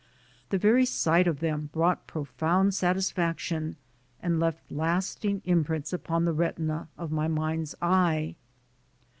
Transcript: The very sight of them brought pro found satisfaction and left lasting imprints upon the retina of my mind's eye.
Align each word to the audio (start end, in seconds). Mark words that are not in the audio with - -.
The 0.49 0.57
very 0.57 0.85
sight 0.85 1.27
of 1.27 1.41
them 1.41 1.69
brought 1.71 2.07
pro 2.07 2.23
found 2.23 2.73
satisfaction 2.73 3.75
and 4.19 4.39
left 4.39 4.71
lasting 4.71 5.43
imprints 5.45 5.93
upon 5.93 6.25
the 6.25 6.33
retina 6.33 6.87
of 6.97 7.11
my 7.11 7.27
mind's 7.27 7.75
eye. 7.83 8.33